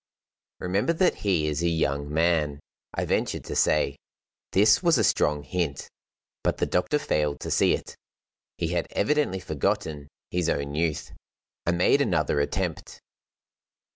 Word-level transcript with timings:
"Remember 0.59 0.93
that 0.93 1.13
he 1.13 1.45
is 1.47 1.61
a 1.61 1.69
young 1.69 2.11
man," 2.11 2.59
I 2.91 3.05
ventured 3.05 3.43
to 3.43 3.55
say. 3.55 3.97
This 4.51 4.81
was 4.81 4.97
a 4.97 5.03
strong 5.03 5.43
hint, 5.43 5.91
but 6.43 6.57
the 6.57 6.65
doctor 6.65 6.97
failed 6.97 7.39
to 7.41 7.51
see 7.51 7.73
it. 7.75 7.95
He 8.57 8.69
had 8.69 8.87
evidently 8.93 9.37
forgotten 9.39 10.07
his 10.31 10.49
own 10.49 10.73
youth. 10.73 11.11
I 11.67 11.71
made 11.73 12.01
another 12.01 12.39
attempt. 12.39 12.99